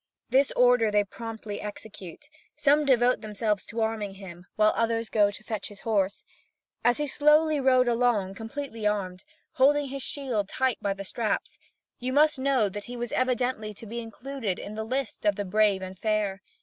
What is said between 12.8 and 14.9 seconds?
he was evidently to be included in the